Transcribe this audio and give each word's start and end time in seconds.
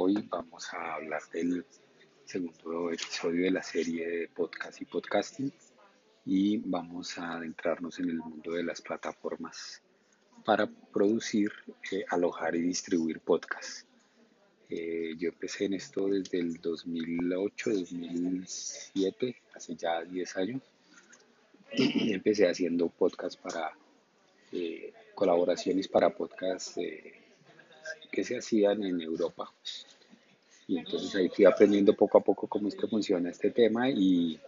Hoy 0.00 0.14
vamos 0.30 0.72
a 0.74 0.94
hablar 0.94 1.20
del 1.32 1.66
segundo 2.24 2.92
episodio 2.92 3.42
de 3.42 3.50
la 3.50 3.64
serie 3.64 4.08
de 4.08 4.28
podcast 4.28 4.80
y 4.80 4.84
podcasting 4.84 5.52
y 6.24 6.58
vamos 6.58 7.18
a 7.18 7.32
adentrarnos 7.32 7.98
en 7.98 8.10
el 8.10 8.18
mundo 8.18 8.52
de 8.52 8.62
las 8.62 8.80
plataformas 8.80 9.82
para 10.44 10.68
producir, 10.68 11.50
eh, 11.90 12.04
alojar 12.10 12.54
y 12.54 12.60
distribuir 12.60 13.18
podcasts. 13.18 13.88
Eh, 14.70 15.16
yo 15.18 15.30
empecé 15.30 15.64
en 15.64 15.74
esto 15.74 16.06
desde 16.06 16.38
el 16.38 16.60
2008, 16.60 17.70
2007, 17.70 19.36
hace 19.52 19.74
ya 19.74 20.04
10 20.04 20.36
años. 20.36 20.62
Y 21.72 22.12
empecé 22.12 22.48
haciendo 22.48 22.88
podcasts 22.88 23.36
para 23.36 23.76
eh, 24.52 24.92
colaboraciones 25.16 25.88
para 25.88 26.14
podcasts 26.16 26.78
que 28.12 28.24
se 28.24 28.38
hacían 28.38 28.82
en 28.84 29.00
Europa. 29.00 29.52
Y 30.68 30.76
entonces 30.76 31.14
ahí 31.14 31.30
fui 31.30 31.46
aprendiendo 31.46 31.94
poco 31.94 32.18
a 32.18 32.20
poco 32.20 32.46
cómo 32.46 32.68
es 32.68 32.74
que 32.74 32.86
funciona 32.86 33.30
este 33.30 33.50
tema 33.50 33.88
y 33.88 34.38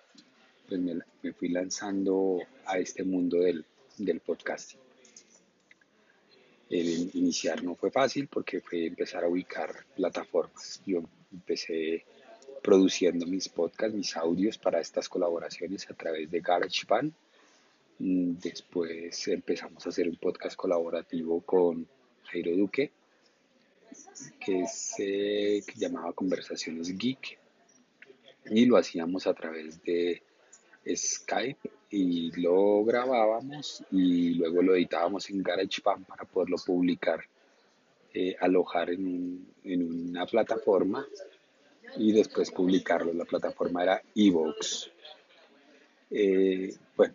pues 0.68 0.78
me, 0.78 1.32
fui 1.32 1.48
lanzando 1.48 2.40
a 2.66 2.78
este 2.78 3.02
mundo 3.04 3.38
del, 3.38 3.64
del 3.96 4.20
podcasting. 4.20 4.78
El 6.68 7.10
iniciar 7.14 7.64
no 7.64 7.74
fue 7.74 7.90
fácil 7.90 8.28
porque 8.28 8.60
fue 8.60 8.86
empezar 8.86 9.24
a 9.24 9.28
ubicar 9.28 9.74
plataformas. 9.96 10.82
Yo 10.84 11.02
empecé 11.32 12.04
produciendo 12.62 13.26
mis 13.26 13.48
podcasts, 13.48 13.96
mis 13.96 14.14
audios 14.14 14.58
para 14.58 14.78
estas 14.78 15.08
colaboraciones 15.08 15.88
a 15.90 15.94
través 15.94 16.30
de 16.30 16.40
GarageBand. 16.40 17.14
Mm, 17.98 18.32
después 18.42 19.26
empezamos 19.26 19.86
a 19.86 19.88
hacer 19.88 20.06
un 20.06 20.16
podcast 20.16 20.54
colaborativo 20.54 21.40
con 21.40 21.88
Jairo 22.24 22.54
Duque 22.54 22.92
que 24.38 24.66
se 24.66 25.62
llamaba 25.76 26.12
Conversaciones 26.12 26.96
Geek 26.96 27.38
y 28.46 28.66
lo 28.66 28.76
hacíamos 28.76 29.26
a 29.26 29.34
través 29.34 29.82
de 29.82 30.22
Skype 30.94 31.70
y 31.90 32.40
lo 32.40 32.84
grabábamos 32.84 33.84
y 33.90 34.34
luego 34.34 34.62
lo 34.62 34.74
editábamos 34.74 35.28
en 35.30 35.42
GarageBand 35.42 36.06
para 36.06 36.24
poderlo 36.24 36.56
publicar, 36.64 37.20
eh, 38.14 38.36
alojar 38.40 38.90
en, 38.90 39.46
una 39.64 40.26
plataforma 40.26 41.06
y 41.96 42.12
después 42.12 42.50
publicarlo. 42.50 43.12
La 43.12 43.24
plataforma 43.24 43.82
era 43.82 44.02
Evox. 44.14 44.90
Eh, 46.10 46.74
bueno, 46.96 47.14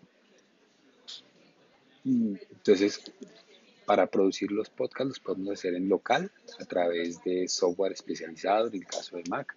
entonces 2.06 3.02
para 3.86 4.08
producir 4.08 4.52
los 4.52 4.69
podcasts 4.69 5.08
los 5.08 5.19
podemos 5.19 5.53
hacer 5.53 5.75
en 5.75 5.88
local 5.88 6.31
a 6.59 6.66
través 6.66 7.23
de 7.23 7.47
software 7.47 7.94
especializado, 7.94 8.67
en 8.67 8.75
el 8.75 8.86
caso 8.86 9.17
de 9.17 9.23
Mac. 9.30 9.55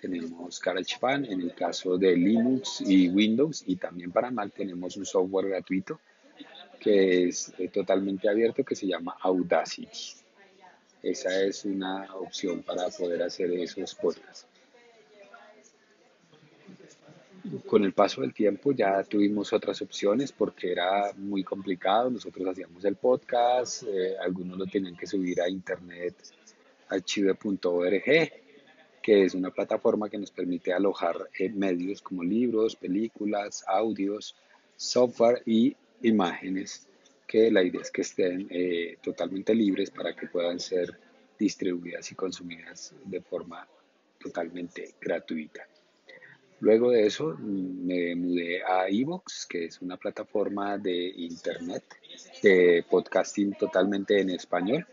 Tenemos 0.00 0.60
GarageBand, 0.60 1.26
en 1.26 1.40
el 1.40 1.54
caso 1.54 1.96
de 1.96 2.16
Linux 2.16 2.80
y 2.80 3.08
Windows, 3.08 3.64
y 3.66 3.76
también 3.76 4.12
para 4.12 4.30
Mac 4.30 4.52
tenemos 4.54 4.96
un 4.96 5.06
software 5.06 5.48
gratuito 5.48 6.00
que 6.80 7.28
es 7.28 7.52
eh, 7.58 7.68
totalmente 7.68 8.28
abierto 8.28 8.64
que 8.64 8.74
se 8.74 8.86
llama 8.86 9.16
Audacity. 9.20 9.88
Esa 11.02 11.42
es 11.42 11.64
una 11.64 12.14
opción 12.16 12.62
para 12.62 12.88
poder 12.88 13.22
hacer 13.22 13.50
esos 13.52 13.94
podcasts 13.94 14.46
con 17.66 17.84
el 17.84 17.92
paso 17.92 18.20
del 18.20 18.32
tiempo 18.32 18.72
ya 18.72 19.02
tuvimos 19.04 19.52
otras 19.52 19.80
opciones 19.82 20.32
porque 20.32 20.72
era 20.72 21.12
muy 21.16 21.42
complicado. 21.44 22.10
Nosotros 22.10 22.48
hacíamos 22.48 22.84
el 22.84 22.96
podcast, 22.96 23.84
eh, 23.84 24.16
algunos 24.22 24.58
lo 24.58 24.66
tenían 24.66 24.96
que 24.96 25.06
subir 25.06 25.40
a 25.40 25.48
internet 25.48 26.14
archive.org, 26.88 28.04
que 29.02 29.24
es 29.24 29.34
una 29.34 29.50
plataforma 29.50 30.08
que 30.08 30.18
nos 30.18 30.30
permite 30.30 30.72
alojar 30.72 31.28
eh, 31.38 31.48
medios 31.50 32.00
como 32.02 32.22
libros, 32.22 32.76
películas, 32.76 33.64
audios, 33.66 34.36
software 34.76 35.42
y 35.46 35.76
imágenes, 36.02 36.86
que 37.26 37.50
la 37.50 37.62
idea 37.62 37.80
es 37.80 37.90
que 37.90 38.02
estén 38.02 38.46
eh, 38.50 38.98
totalmente 39.02 39.54
libres 39.54 39.90
para 39.90 40.14
que 40.14 40.26
puedan 40.26 40.60
ser 40.60 40.98
distribuidas 41.38 42.10
y 42.12 42.14
consumidas 42.14 42.94
de 43.04 43.20
forma 43.20 43.66
totalmente 44.18 44.94
gratuita. 45.00 45.66
Luego 46.60 46.90
de 46.90 47.06
eso 47.06 47.36
me 47.38 48.14
mudé 48.16 48.62
a 48.64 48.88
Evox, 48.88 49.46
que 49.46 49.66
es 49.66 49.82
una 49.82 49.96
plataforma 49.96 50.78
de 50.78 51.08
internet 51.16 51.84
de 52.42 52.84
podcasting 52.88 53.52
totalmente 53.54 54.20
en 54.20 54.30
español. 54.30 54.86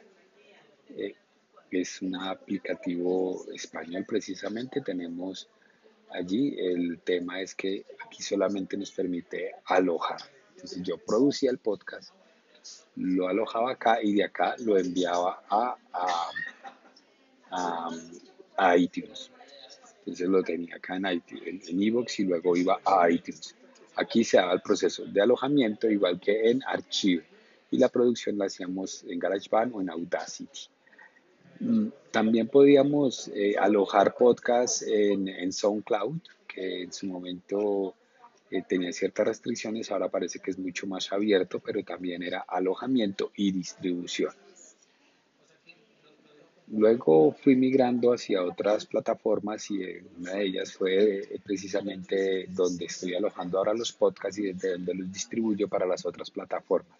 Eh, 0.90 1.16
es 1.72 2.02
un 2.02 2.16
aplicativo 2.16 3.46
español 3.54 4.06
precisamente. 4.06 4.82
Tenemos 4.82 5.48
allí, 6.10 6.56
el 6.60 7.00
tema 7.00 7.42
es 7.42 7.56
que 7.56 7.86
aquí 8.06 8.22
solamente 8.22 8.78
nos 8.78 8.92
permite 8.92 9.54
alojar. 9.66 10.20
Entonces 10.52 10.84
yo 10.84 10.98
producía 10.98 11.50
el 11.52 11.58
podcast, 11.58 12.14
lo 12.96 13.28
alojaba 13.28 13.72
acá 13.72 14.00
y 14.02 14.14
de 14.14 14.24
acá 14.24 14.56
lo 14.60 14.78
enviaba 14.78 15.44
a, 15.50 15.76
a, 17.52 18.78
iTunes. 18.78 19.32
Entonces 20.06 20.28
lo 20.28 20.44
tenía 20.44 20.76
acá 20.76 20.98
en, 20.98 21.06
en 21.06 21.84
Evox 21.84 22.20
y 22.20 22.26
luego 22.26 22.58
iba 22.58 22.80
a 22.84 23.10
iTunes. 23.10 23.56
Aquí 23.96 24.24
se 24.24 24.38
daba 24.38 24.54
el 24.54 24.62
proceso 24.62 25.06
de 25.06 25.22
alojamiento 25.22 25.90
igual 25.90 26.20
que 26.20 26.50
en 26.50 26.62
Archive 26.64 27.24
y 27.72 27.78
la 27.78 27.90
producción 27.90 28.38
la 28.38 28.46
hacíamos 28.46 29.04
en 29.06 29.18
GarageBand 29.18 29.76
o 29.76 29.82
en 29.82 29.90
Audacity. 29.90 30.68
Mm, 31.60 31.88
también 32.12 32.48
podíamos 32.48 33.30
eh, 33.34 33.56
alojar 33.58 34.16
podcasts 34.16 34.84
en, 34.84 35.52
SoundCloud, 35.52 36.18
que 36.48 36.84
en 36.84 36.94
su 36.94 37.08
momento 37.08 37.96
eh, 38.52 38.64
tenía 38.68 38.92
ciertas 38.92 39.28
restricciones, 39.28 39.90
ahora 39.90 40.10
parece 40.10 40.40
que 40.40 40.52
es 40.52 40.60
mucho 40.60 40.86
más 40.88 41.12
abierto, 41.12 41.60
pero 41.60 41.84
también 41.84 42.22
era 42.22 42.42
alojamiento 42.42 43.32
y 43.36 43.52
distribución. 43.52 44.34
Luego 46.68 47.34
fui 47.34 47.56
migrando 47.56 48.14
hacia 48.14 48.44
otras 48.44 48.86
plataformas 48.86 49.70
y 49.70 49.84
una 50.20 50.34
de 50.34 50.46
ellas 50.46 50.74
fue 50.74 51.20
eh, 51.20 51.40
precisamente 51.44 52.48
donde 52.50 52.86
estoy 52.86 53.16
alojando 53.16 53.58
ahora 53.58 53.74
los 53.74 53.92
podcasts 53.92 54.40
y 54.40 54.54
desde 54.54 54.72
donde 54.72 54.94
los 54.96 55.12
distribuyo 55.12 55.68
para 55.68 55.86
las 55.86 56.06
otras 56.06 56.32
plataformas. 56.32 56.98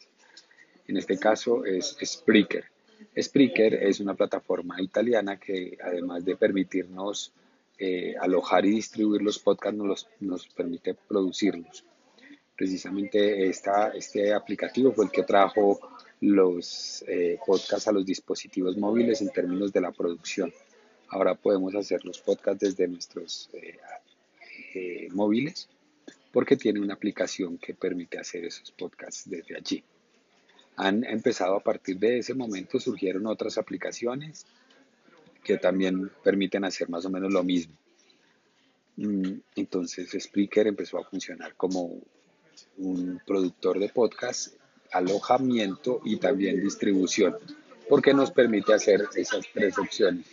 En 0.88 0.98
este 0.98 1.18
caso 1.18 1.66
es 1.66 1.98
Spreaker. 2.04 2.66
Spreaker 3.20 3.74
es 3.76 4.00
una 4.00 4.16
plataforma 4.16 4.82
italiana 4.82 5.38
que 5.38 5.78
además 5.82 6.26
de 6.26 6.36
permitirnos 6.36 7.32
eh, 7.78 8.16
alojar 8.20 8.66
y 8.66 8.72
distribuir 8.72 9.22
los 9.22 9.40
podcasts, 9.40 9.78
nos, 9.78 10.08
nos 10.20 10.48
permite 10.48 10.94
producirlos. 10.94 11.84
Precisamente 12.56 13.48
este 13.48 14.34
aplicativo 14.34 14.92
fue 14.92 15.06
el 15.06 15.12
que 15.12 15.24
trajo 15.24 15.80
los 16.22 17.04
eh, 17.08 17.38
podcasts 17.46 17.88
a 17.88 17.92
los 17.92 18.06
dispositivos 18.06 18.78
móviles 18.78 19.22
en 19.22 19.30
términos 19.30 19.74
de 19.74 19.82
la 19.82 19.92
producción. 19.92 20.54
Ahora 21.10 21.36
podemos 21.36 21.76
hacer 21.76 22.06
los 22.06 22.20
podcasts 22.20 22.62
desde 22.62 22.88
nuestros 22.88 23.50
eh, 23.54 23.78
eh, 24.74 25.08
móviles 25.12 25.68
porque 26.32 26.56
tiene 26.56 26.80
una 26.80 26.94
aplicación 26.94 27.58
que 27.58 27.74
permite 27.74 28.18
hacer 28.18 28.46
esos 28.46 28.72
podcasts 28.72 29.30
desde 29.30 29.56
allí. 29.56 29.84
Han 30.78 31.04
empezado 31.04 31.56
a 31.56 31.60
partir 31.60 31.98
de 32.00 32.20
ese 32.20 32.34
momento, 32.34 32.80
surgieron 32.80 33.28
otras 33.28 33.58
aplicaciones 33.58 34.46
que 35.44 35.58
también 35.58 36.10
permiten 36.24 36.66
hacer 36.66 36.90
más 36.90 37.06
o 37.06 37.10
menos 37.10 37.32
lo 37.32 37.44
mismo. 37.44 37.76
Mm, 38.96 39.40
entonces 39.56 40.10
Spreaker 40.20 40.68
empezó 40.68 40.98
a 41.00 41.04
funcionar 41.04 41.56
como 41.56 42.00
un 42.78 43.22
productor 43.26 43.80
de 43.80 43.90
podcasts 43.90 44.58
alojamiento 44.92 46.02
y 46.06 46.18
también 46.18 46.62
distribución, 46.62 47.36
porque 47.90 48.14
nos 48.14 48.32
permite 48.32 48.74
hacer 48.74 49.08
esas 49.16 49.46
tres 49.54 49.78
opciones. 49.78 50.26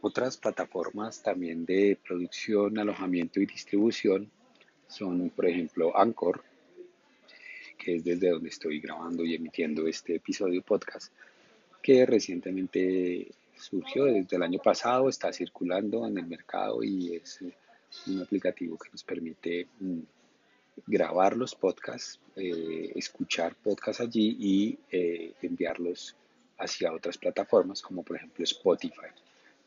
Otras 0.00 0.36
plataformas 0.36 1.22
también 1.22 1.64
de 1.66 1.98
producción, 2.06 2.78
alojamiento 2.78 3.40
y 3.40 3.46
distribución 3.46 4.30
son, 4.86 5.30
por 5.30 5.46
ejemplo, 5.46 5.96
Anchor, 5.96 6.42
que 7.76 7.96
es 7.96 8.04
desde 8.04 8.30
donde 8.30 8.48
estoy 8.48 8.80
grabando 8.80 9.24
y 9.24 9.34
emitiendo 9.34 9.86
este 9.86 10.16
episodio 10.16 10.62
podcast, 10.62 11.12
que 11.82 12.06
recientemente 12.06 13.28
surgió 13.58 14.04
desde 14.04 14.36
el 14.36 14.42
año 14.42 14.58
pasado, 14.58 15.08
está 15.08 15.32
circulando 15.32 16.06
en 16.06 16.18
el 16.18 16.26
mercado 16.26 16.82
y 16.82 17.16
es 17.16 17.42
eh, 17.42 17.52
un 18.06 18.22
aplicativo 18.22 18.78
que 18.78 18.90
nos 18.90 19.02
permite 19.04 19.66
mm, 19.80 20.00
grabar 20.86 21.36
los 21.36 21.54
podcasts, 21.54 22.20
eh, 22.36 22.92
escuchar 22.94 23.54
podcasts 23.56 24.00
allí 24.00 24.36
y 24.38 24.78
eh, 24.90 25.32
enviarlos 25.42 26.14
hacia 26.58 26.92
otras 26.92 27.18
plataformas 27.18 27.82
como 27.82 28.02
por 28.02 28.16
ejemplo 28.16 28.44
Spotify. 28.44 29.08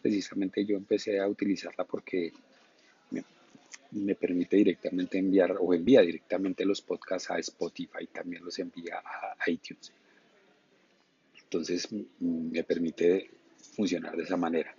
Precisamente 0.02 0.66
yo 0.66 0.76
empecé 0.78 1.20
a 1.20 1.28
utilizarla 1.28 1.84
porque 1.84 2.32
me 3.92 4.16
permite 4.16 4.56
directamente 4.56 5.18
enviar 5.18 5.58
o 5.60 5.74
envía 5.74 6.00
directamente 6.02 6.64
los 6.64 6.82
podcasts 6.82 7.30
a 7.30 7.40
Spotify, 7.40 8.08
también 8.08 8.44
los 8.44 8.58
envía 8.58 9.02
a 9.04 9.50
iTunes. 9.50 9.92
Entonces 11.44 11.92
mm, 11.92 12.52
me 12.52 12.64
permite 12.64 13.30
funcionar 13.72 14.16
de 14.16 14.24
esa 14.24 14.38
manera. 14.38 14.76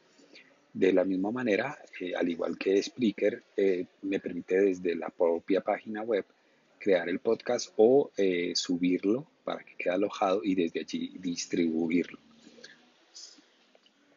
De 0.73 0.93
la 0.93 1.05
misma 1.05 1.31
manera, 1.31 1.79
eh, 2.01 2.15
al 2.15 2.29
igual 2.29 2.57
que 2.57 2.83
Spreaker, 2.83 3.43
eh, 3.57 3.87
me 4.03 4.21
permite 4.21 4.59
desde 4.59 4.95
la 4.95 5.11
propia 5.11 5.61
página 5.61 6.03
web 6.03 6.25
crear 6.79 7.09
el 7.09 7.19
podcast 7.19 7.73
o 7.77 8.11
eh, 8.17 8.53
subirlo 8.55 9.27
para 9.45 9.63
que 9.63 9.75
quede 9.77 9.95
alojado 9.95 10.41
y 10.43 10.55
desde 10.55 10.81
allí 10.81 11.15
distribuirlo. 11.19 12.19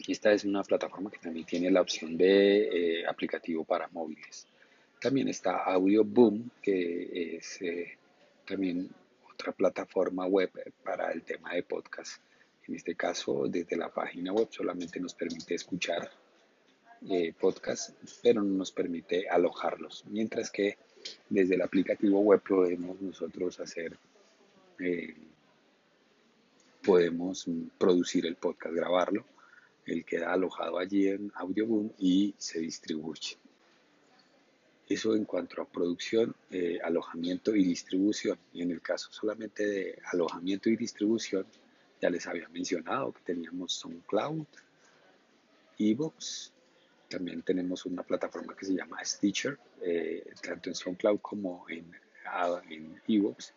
Esta 0.08 0.32
es 0.32 0.46
una 0.46 0.64
plataforma 0.64 1.10
que 1.10 1.18
también 1.18 1.46
tiene 1.46 1.72
la 1.72 1.82
opción 1.82 2.16
de 2.16 3.04
aplicativo 3.10 3.64
para 3.64 3.88
móviles. 3.88 4.48
También 5.02 5.28
está 5.28 5.58
Audio 5.64 6.04
Boom, 6.04 6.52
que 6.62 7.38
es 7.38 7.60
también 8.46 8.88
otra 9.34 9.52
plataforma 9.52 10.28
web 10.28 10.52
para 10.84 11.12
el 11.12 11.24
tema 11.24 11.54
de 11.56 11.64
podcast. 11.64 12.22
En 12.68 12.76
este 12.76 12.96
caso, 12.96 13.46
desde 13.48 13.76
la 13.78 13.94
página 13.94 14.34
web 14.34 14.48
solamente 14.52 15.00
nos 15.00 15.14
permite 15.14 15.56
escuchar 15.56 16.10
eh, 17.08 17.34
podcast, 17.40 17.92
pero 18.24 18.42
no 18.42 18.58
nos 18.58 18.72
permite 18.72 19.30
alojarlos. 19.30 20.04
Mientras 20.08 20.50
que 20.50 20.78
desde 21.30 21.56
el 21.56 21.62
aplicativo 21.62 22.20
web 22.22 22.42
podemos 22.42 23.00
nosotros 23.00 23.60
hacer, 23.60 23.98
eh, 24.80 25.16
podemos 26.84 27.46
producir 27.78 28.26
el 28.26 28.36
podcast, 28.36 28.74
grabarlo. 28.74 29.26
Él 29.86 30.04
queda 30.04 30.34
alojado 30.34 30.80
allí 30.80 31.08
en 31.08 31.32
Audioboom 31.36 31.92
y 32.00 32.34
se 32.40 32.60
distribuye. 32.60 33.38
Eso 34.88 35.16
en 35.16 35.26
cuanto 35.26 35.62
a 35.62 35.68
producción, 35.68 36.36
eh, 36.50 36.80
alojamiento 36.84 37.56
y 37.56 37.64
distribución. 37.64 38.38
Y 38.54 38.64
en 38.64 38.72
el 38.72 38.82
caso 38.82 39.12
solamente 39.12 39.66
de 39.66 40.00
alojamiento 40.12 40.70
y 40.70 40.76
distribución, 40.76 41.46
ya 42.06 42.12
les 42.12 42.28
había 42.28 42.48
mencionado 42.50 43.12
que 43.14 43.22
teníamos 43.22 43.74
SoundCloud, 43.74 44.46
Evox, 45.80 46.54
también 47.10 47.42
tenemos 47.42 47.84
una 47.88 48.04
plataforma 48.04 48.56
que 48.56 48.66
se 48.66 48.76
llama 48.76 49.04
Stitcher, 49.04 49.58
eh, 49.82 50.24
tanto 50.40 50.70
en 50.70 50.76
SoundCloud 50.76 51.20
como 51.20 51.66
en, 51.68 51.86
ah, 52.28 52.62
en 52.70 53.02
Evox. 53.08 53.54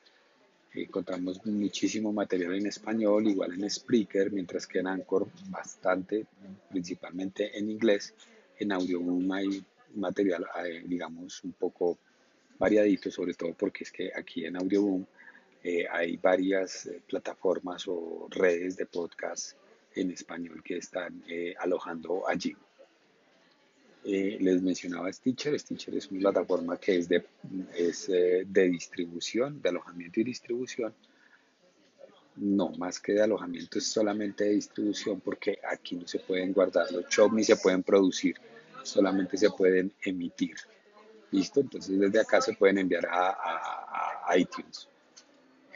Encontramos 0.72 1.44
muchísimo 1.44 2.10
material 2.10 2.54
en 2.54 2.66
español, 2.66 3.28
igual 3.28 3.52
en 3.52 3.68
Spreaker, 3.68 4.32
mientras 4.32 4.66
que 4.66 4.78
en 4.78 4.86
Anchor 4.86 5.28
bastante, 5.50 6.26
principalmente 6.70 7.58
en 7.58 7.70
inglés. 7.70 8.14
En 8.58 8.72
Audioboom 8.72 9.30
hay 9.32 9.62
material, 9.94 10.46
eh, 10.64 10.84
digamos, 10.86 11.44
un 11.44 11.52
poco 11.52 11.98
variadito, 12.58 13.10
sobre 13.10 13.34
todo 13.34 13.52
porque 13.52 13.84
es 13.84 13.92
que 13.92 14.10
aquí 14.14 14.46
en 14.46 14.56
Audioboom 14.56 15.04
eh, 15.70 15.86
hay 15.86 16.16
varias 16.16 16.86
eh, 16.86 17.02
plataformas 17.06 17.86
o 17.88 18.26
redes 18.30 18.78
de 18.78 18.86
podcast 18.86 19.52
en 19.94 20.10
español 20.10 20.62
que 20.64 20.78
están 20.78 21.22
eh, 21.28 21.54
alojando 21.58 22.26
allí. 22.26 22.56
les 24.04 24.62
mencionaba 24.62 25.12
Stitcher. 25.12 25.60
Stitcher 25.60 25.94
es 25.94 26.10
una 26.10 26.20
plataforma 26.20 26.78
que 26.78 26.96
es, 26.96 27.06
de, 27.06 27.22
es 27.76 28.06
de 28.06 28.68
distribución, 28.70 29.60
de 29.60 29.68
alojamiento 29.68 30.20
y 30.20 30.24
distribución. 30.24 30.94
No, 32.36 32.70
más 32.70 32.98
que 32.98 33.12
de 33.12 33.24
alojamiento 33.24 33.76
es 33.78 33.86
solamente 33.88 34.44
de 34.44 34.54
distribución 34.54 35.20
porque 35.20 35.58
aquí 35.70 35.96
no 35.96 36.08
se 36.08 36.20
pueden 36.20 36.54
guardar 36.54 36.90
los 36.92 37.04
shows 37.10 37.32
ni 37.34 37.44
se 37.44 37.56
pueden 37.56 37.82
producir, 37.82 38.36
solamente 38.84 39.36
se 39.36 39.50
pueden 39.50 39.92
emitir. 40.00 40.56
¿Listo? 41.30 41.60
Entonces 41.60 41.98
desde 41.98 42.20
acá 42.20 42.40
se 42.40 42.54
pueden 42.54 42.78
enviar 42.78 43.06
a 43.10 44.34
iTunes. 44.34 44.88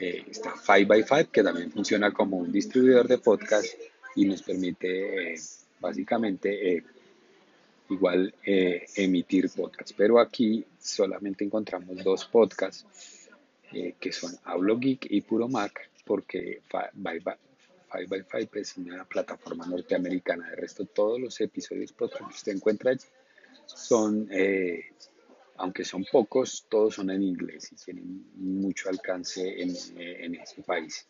Eh, 0.05 0.25
está 0.29 0.53
5by5, 0.53 1.29
que 1.29 1.43
también 1.43 1.71
funciona 1.71 2.11
como 2.11 2.35
un 2.35 2.51
distribuidor 2.51 3.07
de 3.07 3.19
podcast 3.19 3.73
y 4.17 4.25
nos 4.25 4.43
permite 4.43 5.31
eh, 5.31 5.39
básicamente 5.79 6.75
eh, 6.75 6.83
igual 7.89 8.33
emitir 8.43 9.49
podcast. 9.49 9.93
Pero 9.95 10.19
aquí 10.19 10.65
solamente 10.77 11.45
encontramos 11.45 12.03
dos 12.03 12.25
podcasts 12.25 12.85
que 13.71 14.11
son 14.11 14.35
Hablo 14.43 14.77
Geek 14.77 15.07
y 15.09 15.21
Puro 15.21 15.47
Mac, 15.47 15.89
porque 16.05 16.61
5by5 16.69 18.49
es 18.55 18.75
una 18.75 19.05
plataforma 19.05 19.65
norteamericana. 19.65 20.49
De 20.49 20.57
resto, 20.57 20.85
todos 20.85 21.17
los 21.17 21.39
episodios 21.39 21.93
podcast 21.93 22.27
que 22.27 22.35
usted 22.35 22.51
encuentra 22.51 22.91
allí 22.91 23.05
son 23.67 24.27
aunque 25.57 25.85
son 25.85 26.05
pocos, 26.11 26.65
todos 26.69 26.95
son 26.95 27.09
en 27.09 27.23
inglés 27.23 27.71
y 27.71 27.75
tienen 27.75 28.25
mucho 28.35 28.89
alcance 28.89 29.61
en, 29.61 29.75
en 29.97 30.35
ese 30.35 30.61
país. 30.63 31.07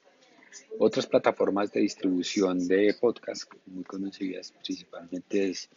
Otras 0.77 1.07
plataformas 1.07 1.71
de 1.71 1.81
distribución 1.81 2.67
de 2.67 2.95
podcast 2.99 3.51
muy 3.65 3.83
conocidas 3.83 4.53
principalmente 4.63 5.49
es 5.49 5.69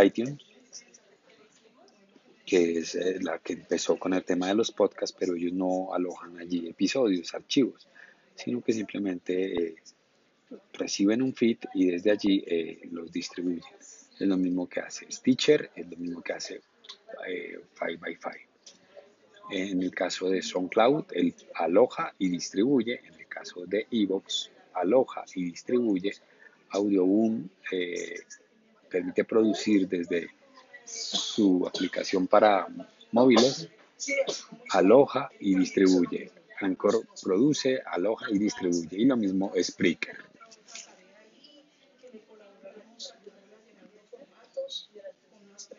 iTunes, 0.00 0.38
que 2.44 2.78
es 2.78 2.94
eh, 2.94 3.18
la 3.20 3.38
que 3.40 3.54
empezó 3.54 3.98
con 3.98 4.14
el 4.14 4.24
tema 4.24 4.48
de 4.48 4.54
los 4.54 4.70
podcasts, 4.70 5.14
pero 5.18 5.34
ellos 5.34 5.52
no 5.52 5.92
alojan 5.92 6.38
allí 6.38 6.68
episodios, 6.68 7.34
archivos, 7.34 7.88
sino 8.36 8.62
que 8.62 8.72
simplemente 8.72 9.70
eh, 9.70 9.74
reciben 10.72 11.22
un 11.22 11.34
feed 11.34 11.58
y 11.74 11.86
desde 11.86 12.12
allí 12.12 12.44
eh, 12.46 12.88
los 12.92 13.10
distribuyen. 13.10 13.64
Es 13.80 14.26
lo 14.26 14.36
mismo 14.36 14.68
que 14.68 14.80
hace 14.80 15.10
Stitcher, 15.10 15.70
es 15.74 15.90
lo 15.90 15.96
mismo 15.96 16.22
que 16.22 16.32
hace 16.32 16.60
5x5. 17.16 18.34
Eh, 19.50 19.70
en 19.70 19.82
el 19.82 19.90
caso 19.92 20.28
de 20.28 20.42
SoundCloud, 20.42 21.04
él 21.12 21.34
aloja 21.54 22.14
y 22.18 22.28
distribuye. 22.28 23.00
En 23.04 23.14
el 23.14 23.28
caso 23.28 23.64
de 23.66 23.86
Evox, 23.90 24.50
aloja 24.74 25.24
y 25.34 25.44
distribuye. 25.44 26.12
Audioboom 26.70 27.48
eh, 27.72 28.20
permite 28.90 29.24
producir 29.24 29.88
desde 29.88 30.28
su 30.84 31.66
aplicación 31.66 32.26
para 32.26 32.66
móviles, 33.12 33.68
aloja 34.70 35.30
y 35.40 35.56
distribuye. 35.56 36.30
Anchor 36.60 37.06
produce, 37.22 37.80
aloja 37.84 38.26
y 38.30 38.38
distribuye. 38.38 38.96
Y 38.98 39.04
lo 39.04 39.16
mismo 39.16 39.52
Spreaker. 39.60 40.25